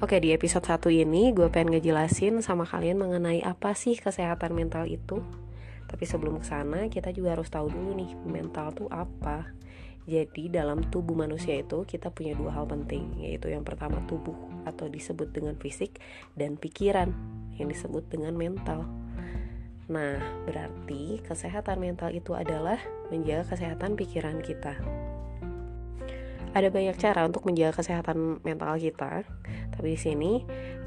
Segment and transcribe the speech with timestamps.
[0.00, 4.88] Oke, di episode 1 ini gue pengen ngejelasin sama kalian mengenai apa sih kesehatan mental
[4.88, 5.20] itu.
[5.84, 9.52] Tapi sebelum ke sana, kita juga harus tahu dulu nih, mental tuh apa.
[10.08, 14.32] Jadi dalam tubuh manusia itu kita punya dua hal penting, yaitu yang pertama tubuh
[14.64, 16.00] atau disebut dengan fisik
[16.32, 17.12] dan pikiran
[17.60, 18.88] yang disebut dengan mental.
[19.92, 20.16] Nah,
[20.48, 22.80] berarti kesehatan mental itu adalah
[23.12, 24.80] menjaga kesehatan pikiran kita.
[26.50, 29.22] Ada banyak cara untuk menjaga kesehatan mental kita,
[29.70, 30.32] tapi di sini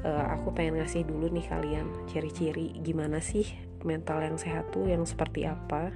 [0.04, 3.48] uh, aku pengen ngasih dulu nih kalian ciri-ciri gimana sih
[3.80, 5.88] mental yang sehat tuh yang seperti apa.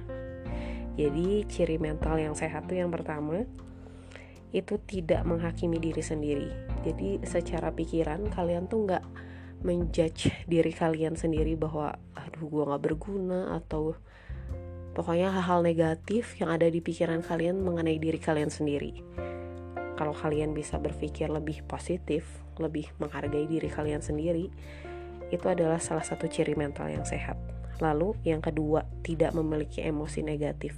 [0.97, 3.45] Jadi ciri mental yang sehat tuh yang pertama
[4.49, 6.49] itu tidak menghakimi diri sendiri.
[6.81, 9.05] Jadi secara pikiran kalian tuh nggak
[9.61, 13.93] menjudge diri kalian sendiri bahwa aduh gue nggak berguna atau
[14.97, 19.03] pokoknya hal-hal negatif yang ada di pikiran kalian mengenai diri kalian sendiri
[19.99, 22.23] kalau kalian bisa berpikir lebih positif,
[22.55, 24.47] lebih menghargai diri kalian sendiri,
[25.27, 27.35] itu adalah salah satu ciri mental yang sehat.
[27.83, 30.71] Lalu, yang kedua, tidak memiliki emosi negatif.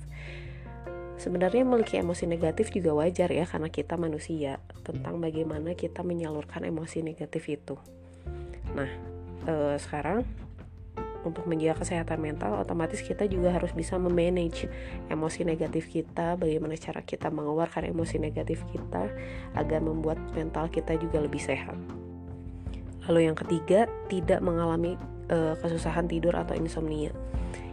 [1.22, 7.06] Sebenarnya memiliki emosi negatif juga wajar ya karena kita manusia tentang bagaimana kita menyalurkan emosi
[7.06, 7.78] negatif itu.
[8.74, 8.90] Nah,
[9.46, 10.26] eh, sekarang
[11.22, 14.66] untuk menjaga kesehatan mental otomatis kita juga harus bisa memanage
[15.10, 19.10] emosi negatif kita bagaimana cara kita mengeluarkan emosi negatif kita
[19.58, 21.78] agar membuat mental kita juga lebih sehat.
[23.10, 24.98] Lalu yang ketiga tidak mengalami
[25.34, 27.10] uh, kesusahan tidur atau insomnia.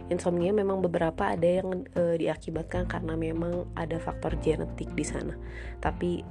[0.09, 5.37] Insomnia memang beberapa ada yang uh, diakibatkan karena memang ada faktor genetik di sana.
[5.77, 6.25] Tapi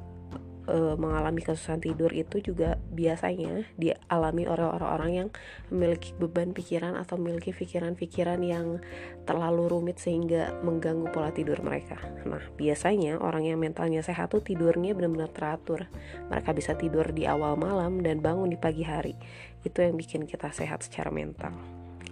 [0.68, 5.28] e, mengalami kesusahan tidur itu juga biasanya dialami oleh orang-orang yang
[5.72, 8.78] memiliki beban pikiran atau memiliki pikiran-pikiran yang
[9.24, 11.96] terlalu rumit sehingga mengganggu pola tidur mereka.
[12.28, 15.88] Nah, biasanya orang yang mentalnya sehat tuh tidurnya benar-benar teratur.
[16.28, 19.16] Mereka bisa tidur di awal malam dan bangun di pagi hari.
[19.64, 21.56] Itu yang bikin kita sehat secara mental.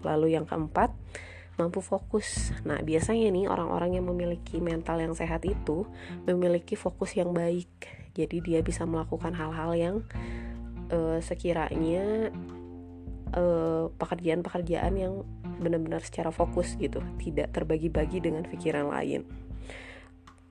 [0.05, 0.93] Lalu yang keempat,
[1.57, 2.53] mampu fokus.
[2.69, 5.89] Nah, biasanya nih orang-orang yang memiliki mental yang sehat itu
[6.29, 9.97] memiliki fokus yang baik jadi dia bisa melakukan hal-hal yang
[10.89, 12.33] uh, sekiranya
[13.37, 15.29] uh, pekerjaan-pekerjaan yang
[15.61, 19.29] benar-benar secara fokus gitu tidak terbagi-bagi dengan pikiran lain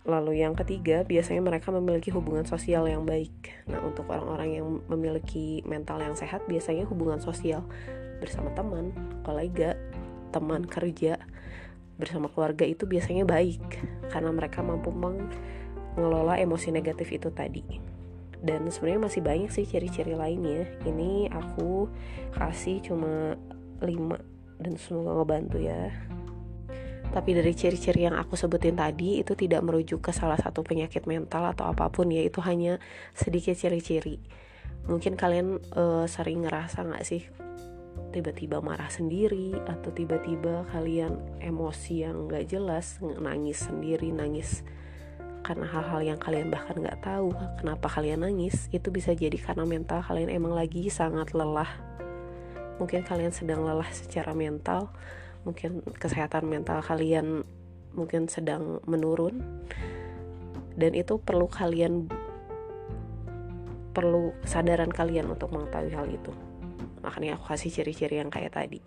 [0.05, 3.57] Lalu yang ketiga, biasanya mereka memiliki hubungan sosial yang baik.
[3.65, 7.65] Nah, untuk orang-orang yang memiliki mental yang sehat, biasanya hubungan sosial
[8.21, 8.93] bersama teman,
[9.25, 9.73] kolega,
[10.29, 11.17] teman kerja,
[11.97, 13.63] bersama keluarga itu biasanya baik
[14.11, 15.31] karena mereka mampu meng
[15.95, 17.63] ngelola emosi negatif itu tadi.
[18.45, 20.69] Dan sebenarnya masih banyak sih ciri-ciri lainnya.
[20.85, 21.89] Ini aku
[22.37, 23.33] kasih cuma
[23.81, 25.89] 5 dan semoga ngebantu ya.
[27.09, 31.47] Tapi dari ciri-ciri yang aku sebutin tadi itu tidak merujuk ke salah satu penyakit mental
[31.55, 32.21] atau apa pun ya.
[32.21, 32.77] Itu hanya
[33.15, 34.19] sedikit ciri-ciri.
[34.85, 37.23] Mungkin kalian uh, sering ngerasa nggak sih
[38.15, 44.63] tiba-tiba marah sendiri atau tiba-tiba kalian emosi yang nggak jelas nangis sendiri nangis
[45.45, 47.29] karena hal-hal yang kalian bahkan nggak tahu
[47.61, 51.69] kenapa kalian nangis itu bisa jadi karena mental kalian emang lagi sangat lelah.
[52.81, 54.89] Mungkin kalian sedang lelah secara mental
[55.45, 57.45] mungkin kesehatan mental kalian
[57.93, 59.45] mungkin sedang menurun
[60.73, 62.09] dan itu perlu kalian
[63.93, 66.33] perlu kesadaran kalian untuk mengetahui hal itu.
[67.05, 68.81] Makanya aku kasih ciri-ciri yang kayak tadi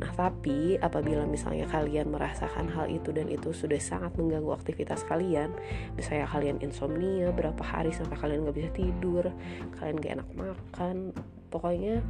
[0.00, 5.52] Nah, tapi apabila misalnya kalian merasakan hal itu dan itu sudah sangat mengganggu aktivitas kalian,
[5.92, 9.28] misalnya kalian insomnia berapa hari sampai kalian nggak bisa tidur,
[9.76, 10.96] kalian gak enak makan,
[11.52, 12.00] pokoknya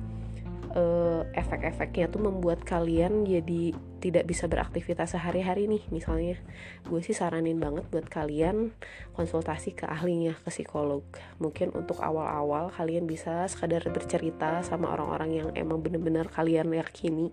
[0.78, 5.84] uh, efek-efeknya tuh membuat kalian jadi tidak bisa beraktivitas sehari-hari nih.
[5.92, 6.40] Misalnya
[6.88, 8.72] gue sih saranin banget buat kalian
[9.12, 11.04] konsultasi ke ahlinya ke psikolog.
[11.38, 17.30] Mungkin untuk awal-awal kalian bisa sekadar bercerita sama orang-orang yang emang bener-bener kalian yakini.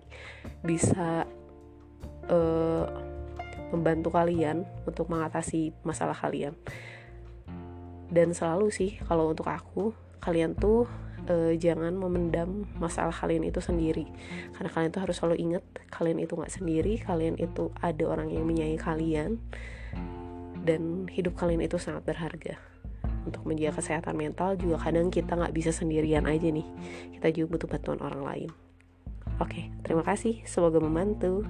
[0.60, 1.24] Bisa
[2.28, 2.86] uh,
[3.72, 6.52] membantu kalian untuk mengatasi masalah kalian.
[8.08, 10.88] Dan selalu sih kalau untuk aku kalian tuh
[11.28, 14.08] uh, jangan memendam masalah kalian itu sendiri.
[14.56, 18.48] Karena kalian tuh harus selalu ingat kalian itu nggak sendiri kalian itu ada orang yang
[18.48, 19.30] menyayangi kalian
[20.64, 22.56] dan hidup kalian itu sangat berharga.
[23.28, 26.64] Untuk menjaga kesehatan mental juga kadang kita nggak bisa sendirian aja nih.
[27.16, 28.50] Kita juga butuh bantuan orang lain.
[29.38, 30.42] Oke terima kasih.
[30.48, 31.44] Semoga membantu